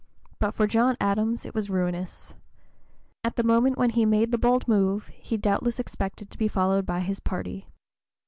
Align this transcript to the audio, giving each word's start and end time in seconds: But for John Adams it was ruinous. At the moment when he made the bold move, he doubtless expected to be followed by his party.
But 0.39 0.55
for 0.55 0.65
John 0.65 0.97
Adams 0.99 1.45
it 1.45 1.53
was 1.53 1.69
ruinous. 1.69 2.33
At 3.23 3.35
the 3.35 3.43
moment 3.43 3.77
when 3.77 3.91
he 3.91 4.03
made 4.03 4.31
the 4.31 4.39
bold 4.39 4.67
move, 4.67 5.05
he 5.09 5.37
doubtless 5.37 5.79
expected 5.79 6.31
to 6.31 6.39
be 6.39 6.47
followed 6.47 6.87
by 6.87 7.01
his 7.01 7.19
party. 7.19 7.67